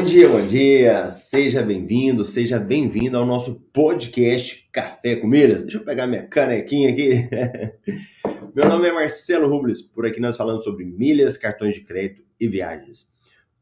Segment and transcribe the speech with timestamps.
[0.00, 1.10] Bom dia, bom dia!
[1.10, 5.60] Seja bem-vindo, seja bem-vindo ao nosso podcast Café com Milhas.
[5.60, 7.28] Deixa eu pegar minha canequinha aqui.
[8.56, 12.48] Meu nome é Marcelo Rubles, por aqui nós falamos sobre milhas, cartões de crédito e
[12.48, 13.10] viagens.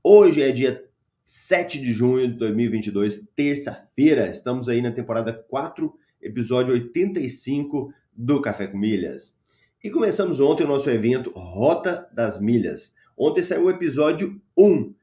[0.01, 0.85] Hoje é dia
[1.25, 4.29] 7 de junho de 2022, terça-feira.
[4.29, 9.37] Estamos aí na temporada 4, episódio 85 do Café com Milhas.
[9.83, 12.95] E começamos ontem o nosso evento Rota das Milhas.
[13.17, 14.95] Ontem saiu o episódio 1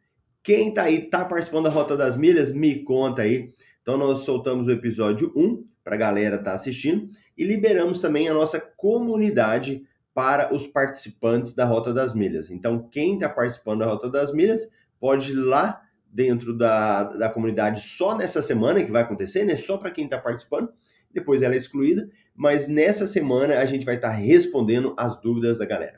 [0.45, 3.51] quem tá aí, tá participando da Rota das Milhas, me conta aí.
[3.81, 8.33] Então nós soltamos o episódio 1 para a galera tá assistindo e liberamos também a
[8.33, 12.51] nossa comunidade para os participantes da Rota das Milhas.
[12.51, 17.81] Então quem está participando da Rota das Milhas pode ir lá dentro da, da comunidade
[17.81, 19.57] só nessa semana que vai acontecer, né?
[19.57, 20.69] Só para quem está participando.
[21.11, 25.57] Depois ela é excluída, mas nessa semana a gente vai estar tá respondendo as dúvidas
[25.57, 25.97] da galera.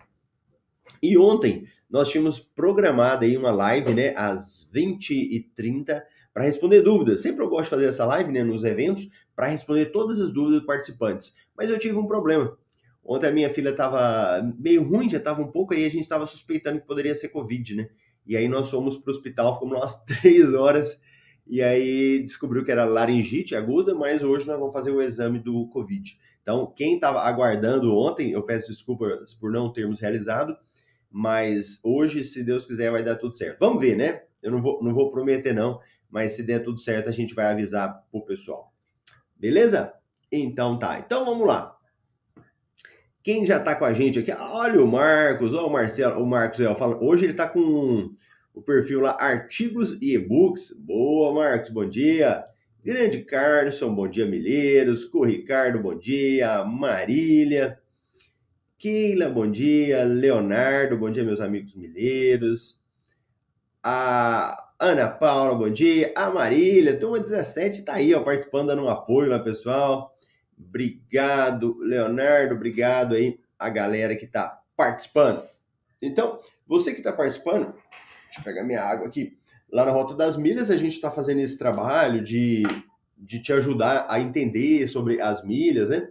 [1.01, 6.01] E ontem nós tínhamos programado aí uma live, né, às 20h30
[6.33, 7.21] para responder dúvidas.
[7.21, 10.59] Sempre eu gosto de fazer essa live, né, nos eventos, para responder todas as dúvidas
[10.59, 11.35] dos participantes.
[11.57, 12.57] Mas eu tive um problema.
[13.03, 16.27] Ontem a minha filha estava meio ruim, já estava um pouco, aí a gente estava
[16.27, 17.89] suspeitando que poderia ser Covid, né?
[18.25, 21.01] E aí nós fomos para o hospital, ficamos umas três horas,
[21.47, 25.67] e aí descobriu que era laringite aguda, mas hoje nós vamos fazer o exame do
[25.69, 26.19] Covid.
[26.41, 30.57] Então, quem estava aguardando ontem, eu peço desculpas por não termos realizado,
[31.17, 33.57] mas hoje, se Deus quiser, vai dar tudo certo.
[33.59, 34.21] Vamos ver, né?
[34.39, 37.47] Eu não vou, não vou prometer, não, mas se der tudo certo, a gente vai
[37.47, 38.71] avisar pro pessoal.
[39.35, 39.91] Beleza?
[40.31, 40.99] Então tá.
[40.99, 41.75] Então vamos lá.
[43.23, 44.31] Quem já tá com a gente aqui?
[44.31, 48.13] Olha o Marcos, olha o Marcelo, o Marcos, eu falo, hoje ele tá com
[48.53, 50.71] o perfil lá artigos e e-books.
[50.79, 52.45] Boa, Marcos, bom dia.
[52.85, 55.03] Grande Carlson, bom dia, Milheiros.
[55.03, 56.63] Com Ricardo, bom dia.
[56.63, 57.79] Marília.
[58.79, 60.03] Keila, bom dia.
[60.03, 62.79] Leonardo, bom dia, meus amigos milheiros.
[63.81, 66.13] A Ana Paula, bom dia.
[66.15, 70.15] A Marília, turma 17, tá aí, ó, participando, dando um apoio lá, pessoal.
[70.55, 75.43] Obrigado, Leonardo, obrigado aí a galera que tá participando.
[75.99, 77.73] Então, você que tá participando,
[78.25, 79.39] deixa eu pegar minha água aqui.
[79.71, 82.61] Lá na Rota das Milhas, a gente está fazendo esse trabalho de,
[83.17, 86.07] de te ajudar a entender sobre as milhas, né?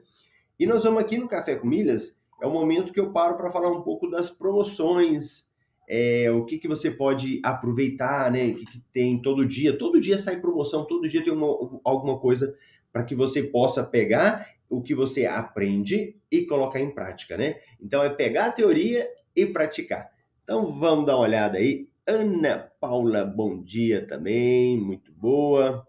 [0.59, 3.51] E nós vamos aqui no Café com Milhas é o momento que eu paro para
[3.51, 5.51] falar um pouco das promoções,
[5.89, 8.49] é, o que, que você pode aproveitar, né?
[8.49, 9.77] O que, que tem todo dia.
[9.77, 11.47] Todo dia sai promoção, todo dia tem uma,
[11.85, 12.55] alguma coisa
[12.93, 17.61] para que você possa pegar o que você aprende e colocar em prática, né?
[17.81, 20.11] Então é pegar a teoria e praticar.
[20.43, 21.89] Então vamos dar uma olhada aí.
[22.07, 25.87] Ana Paula, bom dia também, muito boa.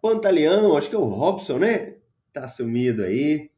[0.00, 1.96] Pantaleão, acho que é o Robson, né?
[2.32, 3.50] Tá sumido aí.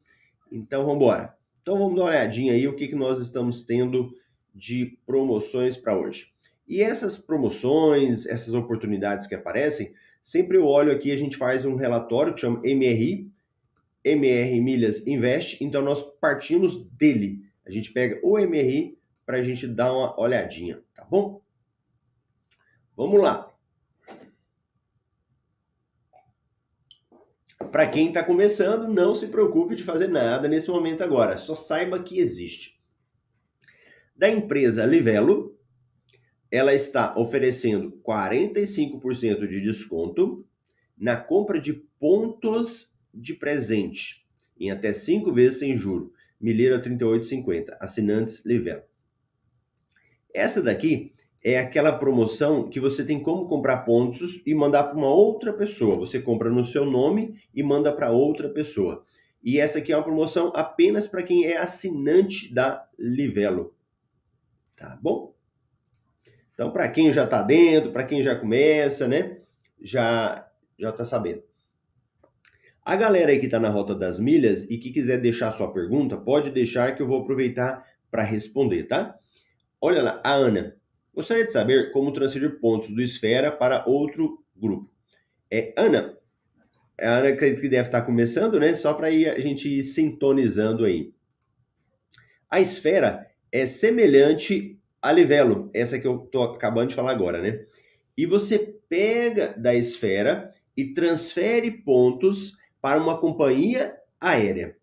[0.51, 1.42] Então vamos embora.
[1.63, 4.13] Então vamos dar uma olhadinha aí o que, que nós estamos tendo
[4.53, 6.27] de promoções para hoje.
[6.67, 11.75] E essas promoções, essas oportunidades que aparecem, sempre eu olho aqui, a gente faz um
[11.75, 13.31] relatório que chama MRI,
[14.03, 17.41] MR Milhas Invest, então nós partimos dele.
[17.65, 21.41] A gente pega o MRI para a gente dar uma olhadinha, tá bom?
[22.95, 23.52] Vamos lá.
[27.71, 32.01] Para quem está começando, não se preocupe de fazer nada nesse momento agora, só saiba
[32.01, 32.79] que existe.
[34.15, 35.57] Da empresa Livelo,
[36.51, 40.45] ela está oferecendo 45% de desconto
[40.97, 44.23] na compra de pontos de presente
[44.59, 46.13] em até 5 vezes sem juro.
[46.39, 47.75] Milheira 38,50.
[47.79, 48.83] Assinantes Livelo.
[50.33, 55.13] Essa daqui é aquela promoção que você tem como comprar pontos e mandar para uma
[55.13, 55.97] outra pessoa.
[55.97, 59.05] Você compra no seu nome e manda para outra pessoa.
[59.43, 63.75] E essa aqui é uma promoção apenas para quem é assinante da Livelo.
[64.77, 65.35] Tá bom?
[66.53, 69.39] Então, para quem já está dentro, para quem já começa, né?
[69.81, 70.47] Já
[70.79, 71.43] já está sabendo.
[72.85, 76.17] A galera aí que está na Rota das Milhas e que quiser deixar sua pergunta,
[76.17, 79.17] pode deixar que eu vou aproveitar para responder, tá?
[79.79, 80.75] Olha lá, a Ana.
[81.13, 84.89] Gostaria de saber como transferir pontos do Esfera para outro grupo.
[85.49, 86.17] É, Ana,
[86.99, 88.73] a Ana acredito que deve estar começando, né?
[88.73, 91.13] Só para a gente ir sintonizando aí.
[92.49, 97.65] A esfera é semelhante a Livelo, essa que eu estou acabando de falar agora, né?
[98.17, 104.77] E você pega da esfera e transfere pontos para uma companhia aérea.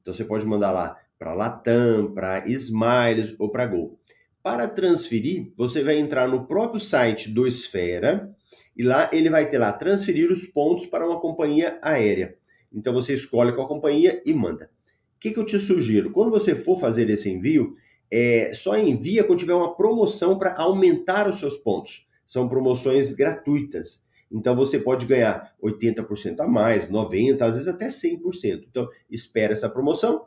[0.00, 3.98] Então você pode mandar lá para Latam, para Smiles ou para Gol.
[4.42, 8.34] Para transferir, você vai entrar no próprio site do Esfera
[8.76, 12.36] e lá ele vai ter lá transferir os pontos para uma companhia aérea.
[12.72, 14.70] Então você escolhe qual companhia e manda.
[15.16, 16.12] O que, que eu te sugiro?
[16.12, 17.76] Quando você for fazer esse envio,
[18.10, 22.06] é, só envia quando tiver uma promoção para aumentar os seus pontos.
[22.26, 24.06] São promoções gratuitas.
[24.30, 28.66] Então você pode ganhar 80% a mais, 90%, às vezes até 100%.
[28.70, 30.26] Então espera essa promoção,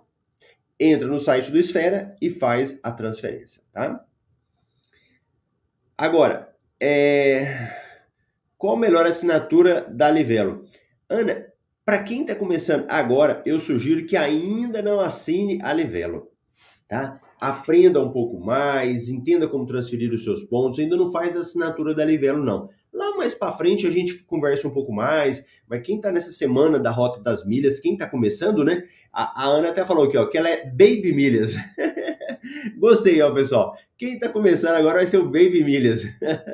[0.82, 4.04] entra no site do Esfera e faz a transferência, tá?
[5.96, 7.72] Agora, é...
[8.58, 10.66] Qual a melhor assinatura da Livelo?
[11.08, 11.46] Ana,
[11.86, 16.32] para quem está começando agora, eu sugiro que ainda não assine a Livelo,
[16.88, 17.20] tá?
[17.40, 21.94] Aprenda um pouco mais, entenda como transferir os seus pontos, ainda não faz a assinatura
[21.94, 22.70] da Livelo não.
[22.94, 26.78] Lá mais para frente a gente conversa um pouco mais, mas quem está nessa semana
[26.78, 28.84] da Rota das Milhas, quem está começando, né?
[29.12, 31.54] A, a, Ana até falou aqui, ó, que ela é Baby Milhas.
[32.78, 33.78] Gostei, ó, pessoal.
[33.98, 36.04] Quem está começando agora vai ser o Baby Milhas.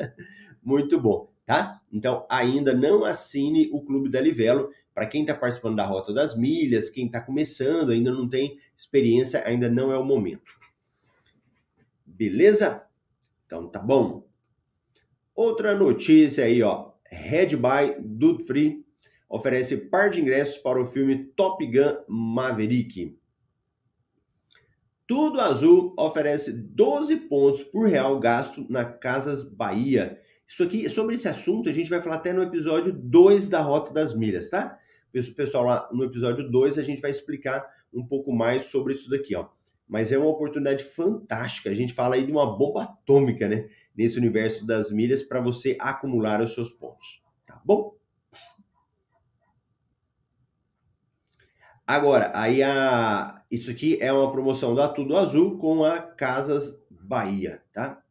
[0.64, 1.82] Muito bom tá?
[1.92, 4.70] Então, ainda não assine o Clube da Livelo.
[4.94, 9.42] Para quem está participando da Rota das Milhas, quem está começando, ainda não tem experiência,
[9.48, 10.52] ainda não é o momento.
[12.06, 12.84] Beleza?
[13.46, 14.27] Então, tá bom.
[15.38, 16.92] Outra notícia aí, ó.
[17.10, 18.86] Red by Dude Free
[19.30, 23.18] oferece par de ingressos para o filme Top Gun Maverick.
[25.08, 31.28] Tudo Azul oferece 12 pontos por real gasto na Casas Bahia isso aqui, sobre esse
[31.28, 34.80] assunto, a gente vai falar até no episódio 2 da Rota das Milhas, tá?
[35.36, 39.36] Pessoal, lá no episódio 2 a gente vai explicar um pouco mais sobre isso daqui,
[39.36, 39.50] ó.
[39.86, 41.70] Mas é uma oportunidade fantástica.
[41.70, 43.68] A gente fala aí de uma bomba atômica, né?
[43.98, 47.96] Nesse universo das milhas para você acumular os seus pontos, tá bom?
[51.86, 57.64] Agora, aí a isso aqui é uma promoção da Tudo Azul com a Casas Bahia,
[57.72, 58.04] tá?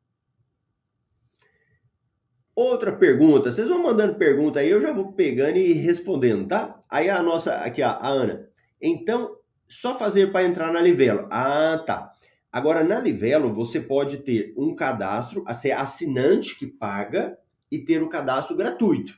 [2.54, 6.82] Outra pergunta, vocês vão mandando pergunta aí, eu já vou pegando e respondendo, tá?
[6.88, 8.48] Aí a nossa, aqui ó, a Ana.
[8.80, 9.36] Então,
[9.68, 11.28] só fazer para entrar na Livelo.
[11.30, 12.15] Ah, tá.
[12.56, 17.36] Agora, na Livelo, você pode ter um cadastro, a ser assinante que paga
[17.70, 19.12] e ter o cadastro gratuito.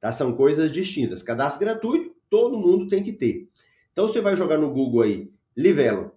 [0.00, 0.10] Tá?
[0.10, 1.22] São coisas distintas.
[1.22, 3.50] Cadastro gratuito, todo mundo tem que ter.
[3.92, 6.12] Então, você vai jogar no Google aí, Livelo.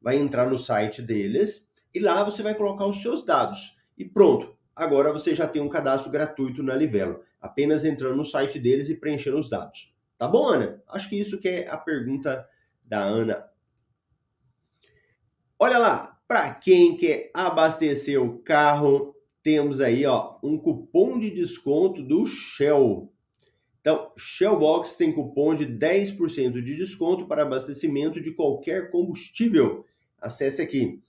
[0.00, 3.76] Vai entrar no site deles e lá você vai colocar os seus dados.
[3.98, 8.58] E pronto, agora você já tem um cadastro gratuito na Livelo, apenas entrando no site
[8.58, 9.94] deles e preenchendo os dados.
[10.16, 10.82] Tá bom, Ana?
[10.88, 12.48] Acho que isso que é a pergunta
[12.86, 13.49] da Ana.
[15.62, 22.02] Olha lá, para quem quer abastecer o carro, temos aí ó, um cupom de desconto
[22.02, 23.12] do Shell.
[23.78, 29.84] Então, Shellbox tem cupom de 10% de desconto para abastecimento de qualquer combustível.
[30.18, 31.02] Acesse aqui.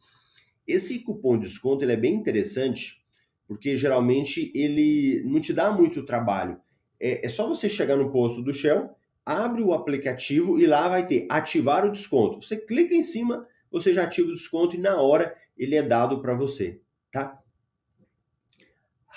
[0.67, 3.01] Esse cupom de desconto ele é bem interessante
[3.47, 6.59] porque geralmente ele não te dá muito trabalho.
[6.99, 8.89] É, é só você chegar no posto do Shell,
[9.25, 12.41] abre o aplicativo e lá vai ter ativar o desconto.
[12.41, 16.21] Você clica em cima, você já ativa o desconto e na hora ele é dado
[16.21, 17.39] para você, tá?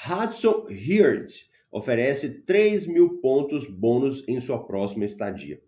[0.07, 5.61] Hudson Heard oferece 3 mil pontos bônus em sua próxima estadia.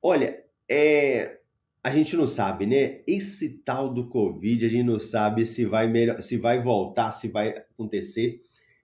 [0.00, 1.38] Olha, é,
[1.82, 3.00] a gente não sabe, né?
[3.06, 7.28] Esse tal do Covid, a gente não sabe se vai melhor, se vai voltar, se
[7.28, 8.42] vai acontecer.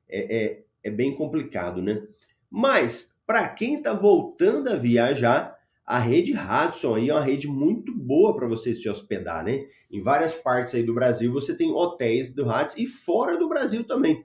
[0.09, 2.03] É, é, é bem complicado, né?
[2.51, 5.56] Mas, para quem está voltando a viajar,
[5.87, 9.67] a rede Hudson aí é uma rede muito boa para você se hospedar, né?
[9.91, 13.85] Em várias partes aí do Brasil você tem hotéis do Hudson e fora do Brasil
[13.85, 14.25] também.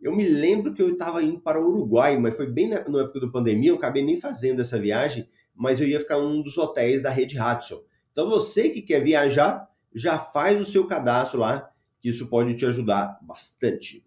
[0.00, 3.02] Eu me lembro que eu estava indo para o Uruguai, mas foi bem na, na
[3.02, 6.42] época da pandemia, eu acabei nem fazendo essa viagem mas eu ia ficar em um
[6.42, 7.82] dos hotéis da rede Hudson.
[8.10, 11.70] Então você que quer viajar, já faz o seu cadastro lá,
[12.00, 14.06] que isso pode te ajudar bastante.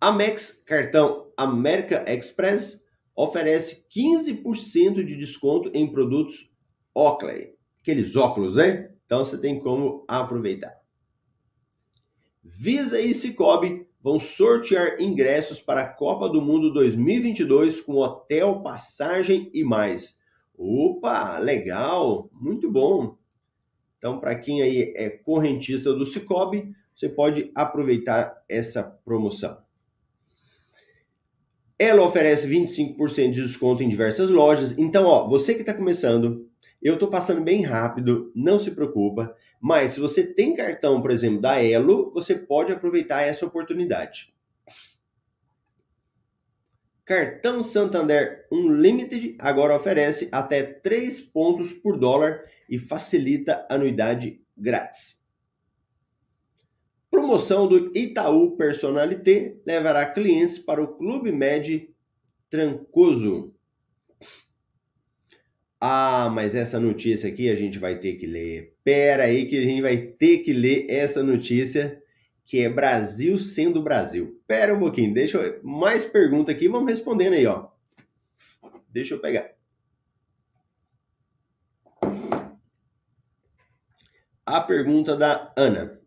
[0.00, 2.84] Amex Cartão America Express
[3.16, 6.50] oferece 15% de desconto em produtos
[6.94, 8.90] Oakley, aqueles óculos, né?
[9.06, 10.76] Então você tem como aproveitar.
[12.44, 19.50] Visa e Cicobi vão sortear ingressos para a Copa do Mundo 2022 com hotel, passagem
[19.52, 20.20] e mais.
[20.56, 23.16] Opa, legal, muito bom.
[23.98, 29.65] Então, para quem aí é correntista do Cicobi, você pode aproveitar essa promoção.
[31.78, 34.76] Ela oferece 25% de desconto em diversas lojas.
[34.78, 36.48] Então, ó, você que está começando,
[36.82, 39.36] eu estou passando bem rápido, não se preocupa.
[39.60, 44.34] Mas se você tem cartão, por exemplo, da Elo, você pode aproveitar essa oportunidade.
[47.04, 55.25] Cartão Santander Unlimited agora oferece até 3 pontos por dólar e facilita anuidade grátis.
[57.26, 61.92] Promoção do Itaú Personalité levará clientes para o Clube Med
[62.48, 63.52] Trancoso.
[65.80, 68.76] Ah, mas essa notícia aqui a gente vai ter que ler.
[68.84, 72.00] Pera aí que a gente vai ter que ler essa notícia
[72.44, 74.40] que é Brasil sendo Brasil.
[74.46, 75.60] Pera um pouquinho, deixa eu...
[75.64, 77.66] Mais pergunta aqui, vamos respondendo aí, ó.
[78.88, 79.50] Deixa eu pegar.
[84.46, 86.05] A pergunta da Ana.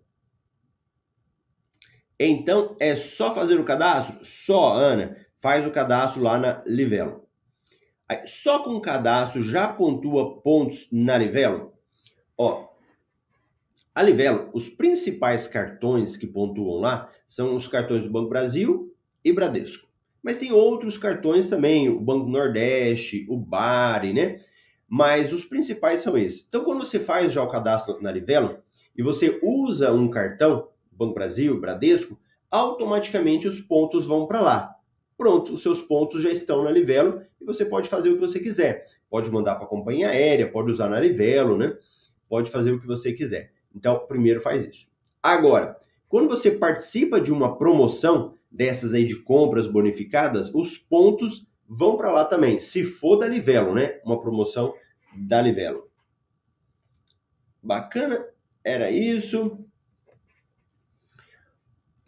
[2.20, 4.20] Então, é só fazer o cadastro?
[4.24, 5.16] Só, Ana.
[5.38, 7.26] Faz o cadastro lá na Livelo.
[8.26, 11.74] Só com o cadastro já pontua pontos na Livelo?
[12.38, 12.70] Ó,
[14.00, 19.34] a Livelo, os principais cartões que pontuam lá são os cartões do Banco Brasil e
[19.34, 19.88] Bradesco.
[20.24, 24.42] Mas tem outros cartões também, o Banco Nordeste, o Bari, né?
[24.88, 26.46] Mas os principais são esses.
[26.48, 28.60] Então, quando você faz já o cadastro na Livelo
[28.96, 30.70] e você usa um cartão,
[31.00, 32.20] Banco Brasil, Bradesco,
[32.52, 34.76] automaticamente os pontos vão para lá.
[35.18, 38.40] Pronto, os seus pontos já estão na Livelo e você pode fazer o que você
[38.40, 38.86] quiser.
[39.10, 41.78] Pode mandar para a companhia aérea, pode usar na Livelo, né?
[42.28, 43.54] Pode fazer o que você quiser.
[43.74, 44.90] Então, primeiro faz isso.
[45.24, 45.78] Agora,
[46.10, 52.12] quando você participa de uma promoção dessas aí de compras bonificadas, os pontos vão para
[52.12, 54.02] lá também, se for da Livelo, né?
[54.04, 54.74] Uma promoção
[55.16, 55.90] da Livelo.
[57.62, 58.26] Bacana?
[58.64, 59.66] Era isso.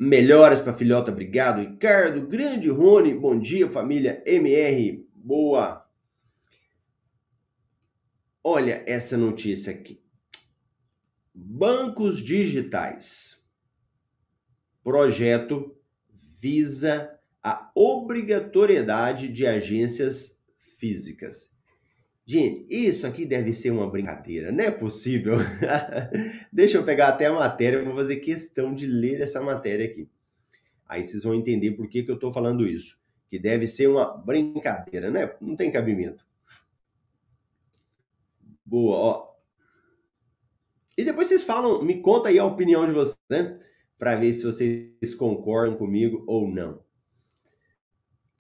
[0.04, 1.62] Melhoras para filhota, obrigado.
[1.62, 5.88] Ricardo, grande Rony, bom dia, família MR, boa.
[8.44, 10.04] Olha essa notícia aqui.
[11.32, 13.48] Bancos digitais.
[14.84, 15.78] Projeto
[16.40, 20.44] visa a obrigatoriedade de agências
[20.80, 21.51] físicas.
[22.26, 25.36] Gente, isso aqui deve ser uma brincadeira, não é possível.
[26.52, 30.08] Deixa eu pegar até a matéria, eu vou fazer questão de ler essa matéria aqui.
[30.88, 33.00] Aí vocês vão entender por que, que eu estou falando isso.
[33.30, 35.34] Que deve ser uma brincadeira, né?
[35.40, 36.26] Não tem cabimento.
[38.66, 39.32] Boa, ó.
[40.98, 43.60] E depois vocês falam, me conta aí a opinião de vocês, né?
[43.98, 46.84] Para ver se vocês concordam comigo ou não.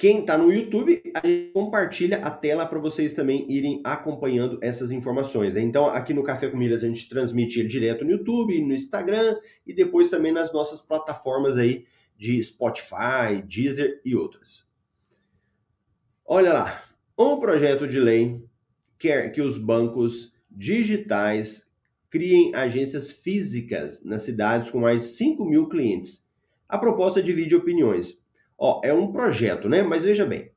[0.01, 4.89] Quem está no YouTube, a gente compartilha a tela para vocês também irem acompanhando essas
[4.89, 5.53] informações.
[5.53, 5.61] Né?
[5.61, 9.71] Então, aqui no Café com Milhas, a gente transmite direto no YouTube, no Instagram e
[9.71, 11.85] depois também nas nossas plataformas aí
[12.17, 14.67] de Spotify, Deezer e outras.
[16.25, 16.83] Olha lá,
[17.15, 18.43] um projeto de lei
[18.97, 21.71] quer que os bancos digitais
[22.09, 26.27] criem agências físicas nas cidades com mais 5 mil clientes.
[26.67, 28.20] A proposta divide opiniões.
[28.63, 29.81] Ó, é um projeto, né?
[29.81, 30.51] Mas veja bem.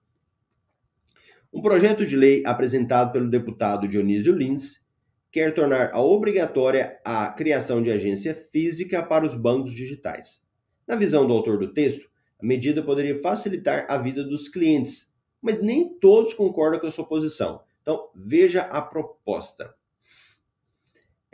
[1.50, 4.84] Um projeto de lei apresentado pelo deputado Dionísio Lins
[5.32, 10.44] quer tornar a obrigatória a criação de agência física para os bancos digitais.
[10.86, 12.06] Na visão do autor do texto,
[12.38, 17.08] a medida poderia facilitar a vida dos clientes, mas nem todos concordam com a sua
[17.08, 17.62] posição.
[17.80, 19.74] Então, veja a proposta.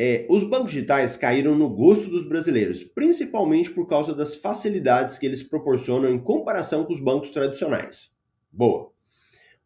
[0.02, 5.26] É, os bancos digitais caíram no gosto dos brasileiros, principalmente por causa das facilidades que
[5.26, 8.10] eles proporcionam em comparação com os bancos tradicionais.
[8.50, 8.90] Boa.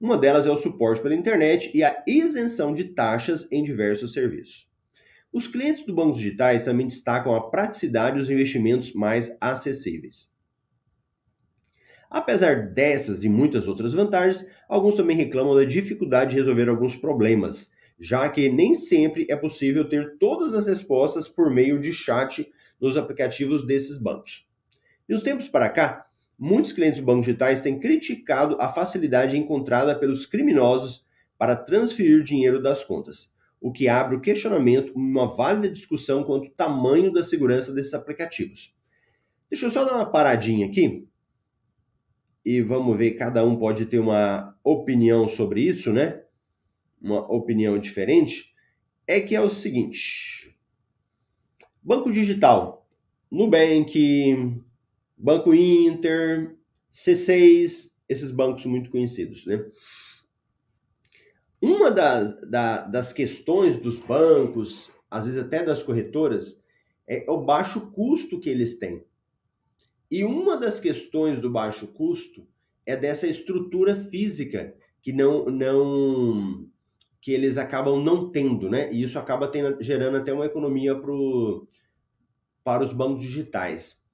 [0.00, 4.68] Uma delas é o suporte pela internet e a isenção de taxas em diversos serviços.
[5.32, 10.34] Os clientes do bancos digitais também destacam a praticidade e os investimentos mais acessíveis.
[12.10, 17.72] Apesar dessas e muitas outras vantagens, alguns também reclamam da dificuldade de resolver alguns problemas,
[17.98, 22.96] já que nem sempre é possível ter todas as respostas por meio de chat nos
[22.96, 24.46] aplicativos desses bancos.
[25.08, 26.06] De uns tempos para cá,
[26.38, 31.06] muitos clientes de bancos digitais têm criticado a facilidade encontrada pelos criminosos
[31.38, 36.54] para transferir dinheiro das contas, o que abre o questionamento uma válida discussão quanto ao
[36.54, 38.74] tamanho da segurança desses aplicativos.
[39.50, 41.06] Deixa eu só dar uma paradinha aqui
[42.44, 46.23] e vamos ver, cada um pode ter uma opinião sobre isso, né?
[47.04, 48.54] Uma opinião diferente,
[49.06, 50.58] é que é o seguinte:
[51.82, 52.88] Banco Digital,
[53.30, 54.62] Nubank,
[55.16, 56.56] Banco Inter,
[56.92, 59.64] C6, esses bancos muito conhecidos, né?
[61.60, 66.62] Uma das, da, das questões dos bancos, às vezes até das corretoras,
[67.06, 69.04] é o baixo custo que eles têm.
[70.10, 72.46] E uma das questões do baixo custo
[72.86, 76.70] é dessa estrutura física que não, não
[77.24, 78.92] que eles acabam não tendo, né?
[78.92, 81.66] E isso acaba tendo, gerando até uma economia pro,
[82.62, 84.04] para os bancos digitais.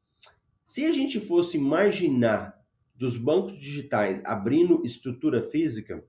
[0.65, 2.57] Se a gente fosse imaginar
[2.95, 6.05] dos bancos digitais abrindo estrutura física,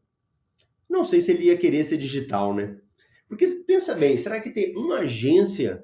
[0.87, 2.79] não sei se ele ia querer ser digital, né?
[3.27, 5.83] Porque pensa bem, será que tem uma agência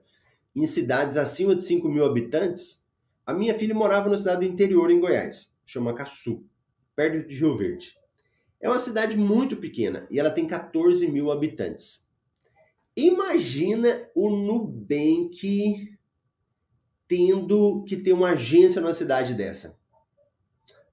[0.55, 2.88] em cidades acima de 5 mil habitantes?
[3.25, 6.45] A minha filha morava na cidade do interior em Goiás, chama Caçu,
[6.95, 7.97] perto de Rio Verde.
[8.59, 12.07] É uma cidade muito pequena e ela tem 14 mil habitantes.
[12.95, 15.95] Imagina o Nubank
[17.07, 19.77] tendo que ter uma agência numa cidade dessa.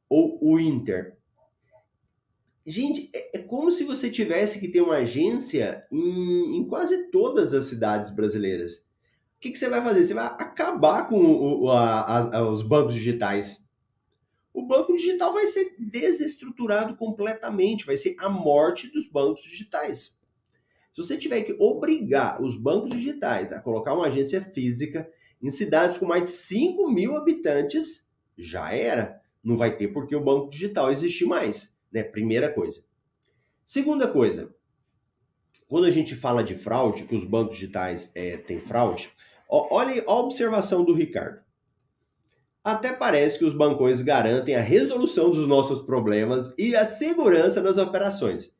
[0.08, 1.16] Ou o Inter.
[2.66, 7.52] Gente, é, é como se você tivesse que ter uma agência em, em quase todas
[7.52, 8.76] as cidades brasileiras.
[8.76, 10.04] O que, que, você vai fazer?
[10.04, 13.63] Você vai acabar com o, a, a, os bancos digitais
[14.54, 20.16] o banco digital vai ser desestruturado completamente, vai ser a morte dos bancos digitais.
[20.94, 25.10] Se você tiver que obrigar os bancos digitais a colocar uma agência física
[25.42, 28.08] em cidades com mais de 5 mil habitantes,
[28.38, 29.20] já era.
[29.42, 31.76] Não vai ter porque o banco digital existe mais.
[31.92, 32.04] Né?
[32.04, 32.84] Primeira coisa.
[33.64, 34.54] Segunda coisa,
[35.66, 39.10] quando a gente fala de fraude, que os bancos digitais é, têm fraude,
[39.48, 41.43] ó, olha a observação do Ricardo.
[42.64, 47.76] Até parece que os bancões garantem a resolução dos nossos problemas e a segurança das
[47.76, 48.56] operações.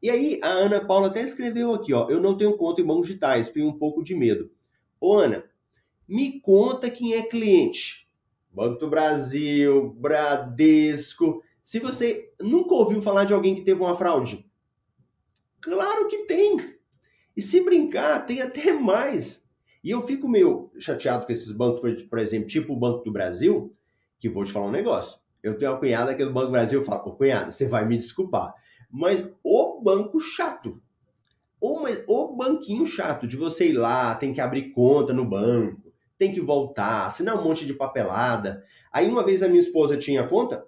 [0.00, 3.08] E aí, a Ana Paula até escreveu aqui, ó, eu não tenho conta em bancos
[3.08, 4.52] digitais, tenho um pouco de medo.
[5.00, 5.44] Ô Ana,
[6.06, 8.08] me conta quem é cliente.
[8.52, 11.42] Banco do Brasil, Bradesco.
[11.64, 14.48] Se você nunca ouviu falar de alguém que teve uma fraude,
[15.60, 16.56] claro que tem.
[17.36, 19.43] E se brincar, tem até mais.
[19.84, 23.76] E eu fico meio chateado com esses bancos, por exemplo, tipo o Banco do Brasil,
[24.18, 25.20] que vou te falar um negócio.
[25.42, 27.98] Eu tenho uma cunhada aqui do Banco do Brasil, eu falo, cunhada, você vai me
[27.98, 28.54] desculpar,
[28.90, 30.80] mas o banco chato,
[31.60, 36.32] o, o banquinho chato de você ir lá, tem que abrir conta no banco, tem
[36.32, 38.64] que voltar, assinar um monte de papelada.
[38.90, 40.64] Aí uma vez a minha esposa tinha conta,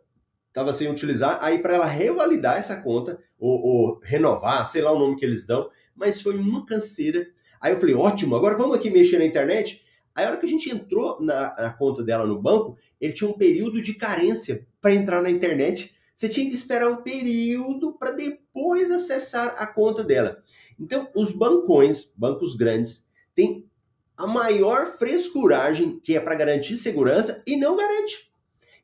[0.49, 4.99] estava sem utilizar, aí para ela revalidar essa conta, ou, ou, renovar, sei lá o
[4.99, 7.27] nome que eles dão, mas foi uma canseira
[7.61, 9.85] Aí eu falei, ótimo, agora vamos aqui mexer na internet.
[10.15, 13.29] Aí a hora que a gente entrou na, na conta dela no banco, ele tinha
[13.29, 15.95] um período de carência para entrar na internet.
[16.15, 20.43] Você tinha que esperar um período para depois acessar a conta dela.
[20.81, 23.69] Então, os bancões, bancos grandes, têm
[24.17, 28.31] a maior frescuragem, que é para garantir segurança, e não garante.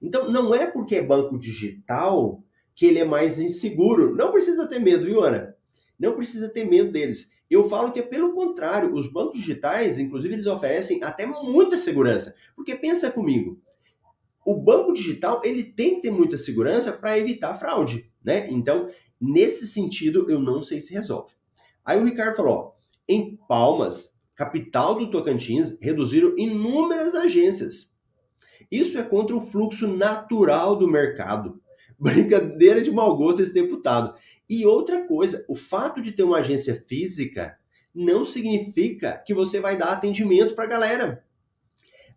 [0.01, 2.43] Então, não é porque é banco digital
[2.75, 4.15] que ele é mais inseguro.
[4.15, 5.57] Não precisa ter medo, viu, Ana?
[5.99, 7.32] Não precisa ter medo deles.
[7.53, 12.35] Eu falo que é pelo contrário, os bancos digitais, inclusive, eles oferecem até muita segurança.
[12.57, 13.61] Porque pensa comigo,
[14.43, 18.51] o banco digital ele tem que ter muita segurança para evitar fraude, né?
[18.51, 18.88] Então,
[19.21, 21.35] nesse sentido, eu não sei se resolve.
[21.85, 22.73] Aí o Ricardo falou: ó,
[23.07, 27.95] em Palmas, capital do Tocantins, reduziram inúmeras agências.
[28.71, 31.62] Isso é contra o fluxo natural do mercado.
[32.03, 34.15] Brincadeira de mau gosto esse deputado.
[34.49, 37.57] E outra coisa, o fato de ter uma agência física
[37.95, 41.25] não significa que você vai dar atendimento para a galera.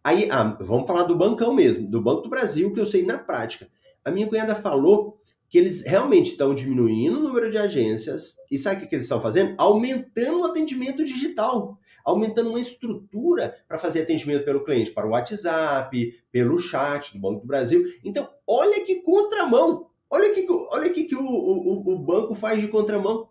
[0.03, 3.19] Aí, ah, vamos falar do bancão mesmo, do Banco do Brasil, que eu sei na
[3.19, 3.67] prática.
[4.03, 8.77] A minha cunhada falou que eles realmente estão diminuindo o número de agências e sabe
[8.77, 9.53] o que, que eles estão fazendo?
[9.55, 16.21] Aumentando o atendimento digital, aumentando uma estrutura para fazer atendimento pelo cliente, para o WhatsApp,
[16.31, 17.83] pelo chat do Banco do Brasil.
[18.03, 19.87] Então, olha que contramão.
[20.07, 23.27] Olha aqui, olha aqui que o, o, o banco faz de contramão.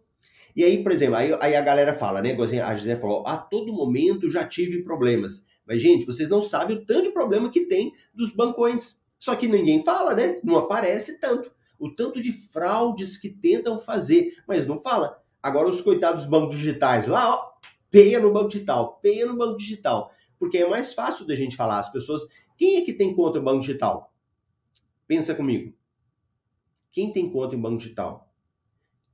[0.57, 2.37] E aí, por exemplo, aí, aí a galera fala, né?
[2.63, 5.47] A José falou, a todo momento já tive problemas.
[5.67, 9.03] Mas, gente, vocês não sabem o tanto de problema que tem dos bancões.
[9.19, 10.39] Só que ninguém fala, né?
[10.43, 11.51] Não aparece tanto.
[11.79, 15.21] O tanto de fraudes que tentam fazer, mas não fala.
[15.43, 17.55] Agora os coitados dos bancos digitais lá, ó,
[17.95, 20.13] peia no banco digital, peia no banco digital.
[20.37, 21.79] Porque é mais fácil da gente falar.
[21.79, 22.23] As pessoas.
[22.57, 24.13] Quem é que tem conta no banco digital?
[25.07, 25.73] Pensa comigo.
[26.91, 28.35] Quem tem conta em banco digital?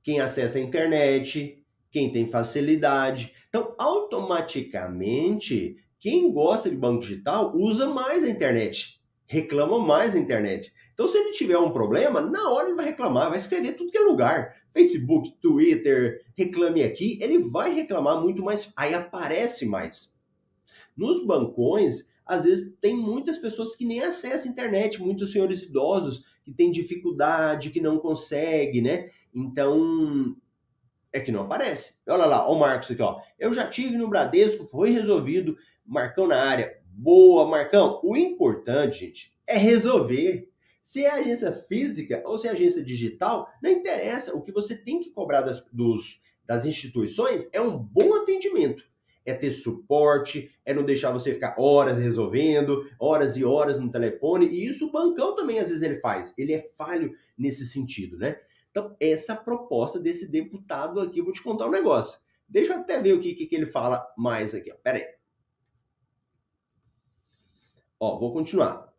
[0.01, 3.35] Quem acessa a internet, quem tem facilidade.
[3.49, 10.73] Então, automaticamente, quem gosta de banco digital usa mais a internet, reclama mais a internet.
[11.01, 13.97] Então, se ele tiver um problema, na hora ele vai reclamar, vai escrever tudo que
[13.97, 14.55] é lugar.
[14.71, 20.15] Facebook, Twitter, reclame aqui, ele vai reclamar muito mais, aí aparece mais.
[20.95, 26.23] Nos bancões, às vezes tem muitas pessoas que nem acessam a internet, muitos senhores idosos
[26.43, 29.09] que têm dificuldade, que não conseguem, né?
[29.33, 30.35] Então,
[31.11, 31.95] é que não aparece.
[32.07, 33.19] Olha lá, o Marcos aqui, ó.
[33.39, 35.57] Eu já tive no Bradesco, foi resolvido.
[35.83, 36.77] Marcão na área.
[36.85, 37.99] Boa, Marcão.
[38.03, 40.50] O importante, gente, é resolver.
[40.81, 44.35] Se é agência física ou se é agência digital, não interessa.
[44.35, 48.83] O que você tem que cobrar das, dos, das instituições é um bom atendimento.
[49.23, 54.47] É ter suporte, é não deixar você ficar horas resolvendo, horas e horas no telefone.
[54.47, 56.33] E isso o bancão também às vezes ele faz.
[56.37, 58.39] Ele é falho nesse sentido, né?
[58.71, 62.19] Então, essa proposta desse deputado aqui, eu vou te contar um negócio.
[62.47, 64.71] Deixa eu até ver o que, que, ele fala mais aqui.
[64.71, 64.75] Ó.
[64.75, 65.05] Pera aí.
[67.99, 68.90] Ó, vou continuar.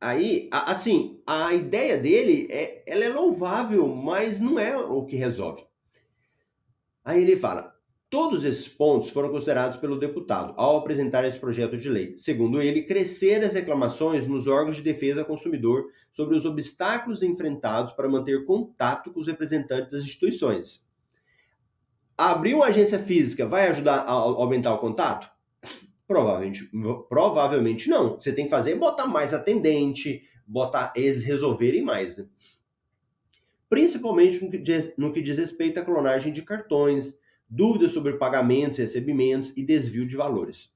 [0.00, 5.64] Aí, assim, a ideia dele é, ela é louvável, mas não é o que resolve.
[7.04, 7.74] Aí ele fala:
[8.10, 12.18] todos esses pontos foram considerados pelo deputado ao apresentar esse projeto de lei.
[12.18, 17.92] Segundo ele, crescer as reclamações nos órgãos de defesa ao consumidor sobre os obstáculos enfrentados
[17.92, 20.86] para manter contato com os representantes das instituições.
[22.18, 25.35] Abrir uma agência física vai ajudar a aumentar o contato?
[26.06, 26.70] Provavelmente,
[27.08, 28.16] provavelmente não.
[28.16, 32.16] Você tem que fazer é botar mais atendente, botar eles resolverem mais.
[32.16, 32.26] Né?
[33.68, 38.78] Principalmente no que, diz, no que diz respeito à clonagem de cartões, dúvidas sobre pagamentos,
[38.78, 40.74] recebimentos e desvio de valores.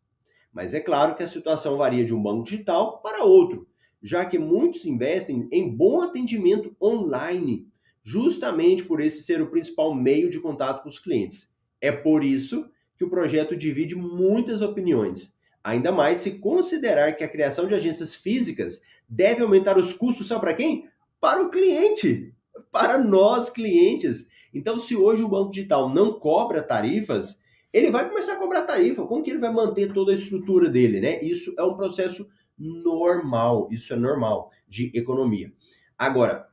[0.53, 3.69] Mas é claro que a situação varia de um banco digital para outro,
[4.03, 7.69] já que muitos investem em bom atendimento online,
[8.03, 11.57] justamente por esse ser o principal meio de contato com os clientes.
[11.81, 12.69] É por isso
[13.01, 15.35] que o projeto divide muitas opiniões,
[15.65, 20.39] ainda mais se considerar que a criação de agências físicas deve aumentar os custos só
[20.39, 20.87] para quem?
[21.19, 22.35] Para o cliente,
[22.71, 24.29] para nós clientes.
[24.53, 29.07] Então, se hoje o banco digital não cobra tarifas, ele vai começar a cobrar tarifa.
[29.07, 31.25] Como que ele vai manter toda a estrutura dele, né?
[31.25, 35.51] Isso é um processo normal, isso é normal de economia.
[35.97, 36.51] Agora,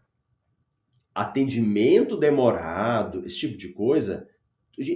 [1.13, 4.29] atendimento demorado, esse tipo de coisa,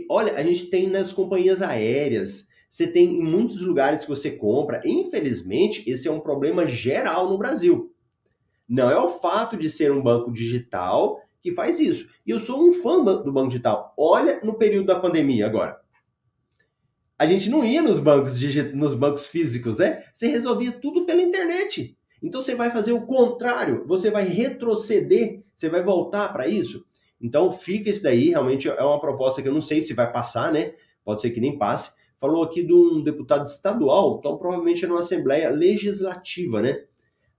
[0.09, 4.81] Olha, a gente tem nas companhias aéreas, você tem em muitos lugares que você compra.
[4.85, 7.93] Infelizmente, esse é um problema geral no Brasil.
[8.67, 12.09] Não é o fato de ser um banco digital que faz isso.
[12.25, 13.93] E eu sou um fã do banco digital.
[13.97, 15.81] Olha no período da pandemia agora.
[17.19, 18.39] A gente não ia nos bancos,
[18.73, 20.03] nos bancos físicos, né?
[20.13, 21.97] Você resolvia tudo pela internet.
[22.23, 26.85] Então você vai fazer o contrário, você vai retroceder, você vai voltar para isso.
[27.21, 30.51] Então fica isso daí, realmente é uma proposta que eu não sei se vai passar,
[30.51, 30.73] né?
[31.03, 31.95] Pode ser que nem passe.
[32.19, 36.85] Falou aqui de um deputado estadual, então provavelmente é numa Assembleia Legislativa, né?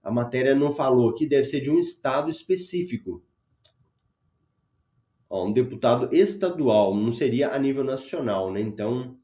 [0.01, 3.23] A matéria não falou aqui, deve ser de um estado específico.
[5.29, 8.61] Ó, um deputado estadual, não seria a nível nacional, né?
[8.61, 9.17] Então,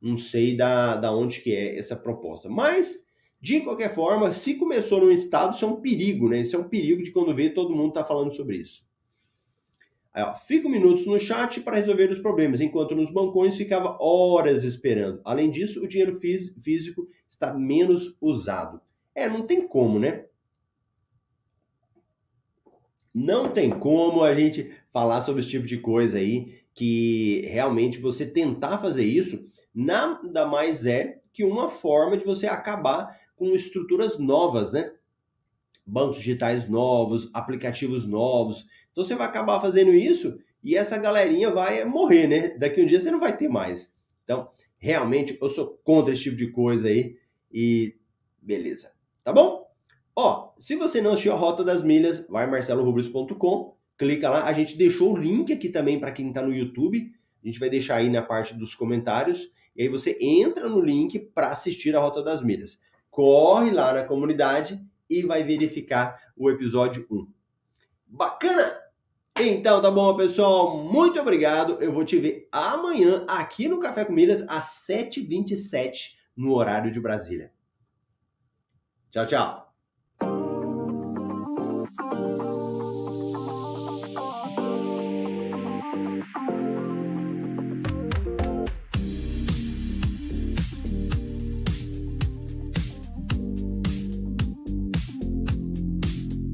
[0.00, 2.48] não sei da, da onde que é essa proposta.
[2.48, 3.06] Mas,
[3.40, 6.40] de qualquer forma, se começou no estado, isso é um perigo, né?
[6.40, 8.87] Isso é um perigo de quando vê todo mundo tá falando sobre isso.
[10.46, 15.20] Fico minutos no chat para resolver os problemas, enquanto nos bancões ficava horas esperando.
[15.24, 18.80] Além disso, o dinheiro físico está menos usado.
[19.14, 20.24] É, não tem como, né?
[23.14, 28.24] Não tem como a gente falar sobre esse tipo de coisa aí, que realmente você
[28.24, 34.72] tentar fazer isso nada mais é que uma forma de você acabar com estruturas novas,
[34.72, 34.92] né?
[35.86, 38.66] Bancos digitais novos, aplicativos novos,
[38.98, 42.48] então você vai acabar fazendo isso e essa galerinha vai morrer, né?
[42.58, 43.96] Daqui um dia você não vai ter mais.
[44.24, 47.16] Então, realmente, eu sou contra esse tipo de coisa aí.
[47.52, 47.94] E
[48.42, 48.90] beleza.
[49.22, 49.70] Tá bom?
[50.16, 54.44] Ó, se você não assistiu a Rota das Milhas, vai marcelorubles.com, clica lá.
[54.44, 57.12] A gente deixou o link aqui também para quem está no YouTube.
[57.40, 59.48] A gente vai deixar aí na parte dos comentários.
[59.76, 62.80] E aí você entra no link para assistir a Rota das Milhas.
[63.08, 67.28] Corre lá na comunidade e vai verificar o episódio 1.
[68.08, 68.87] Bacana?
[69.40, 70.76] Então, tá bom, pessoal?
[70.76, 71.78] Muito obrigado.
[71.80, 77.00] Eu vou te ver amanhã aqui no Café com Milhas às 7h27 no horário de
[77.00, 77.52] Brasília.
[79.10, 80.57] Tchau, tchau.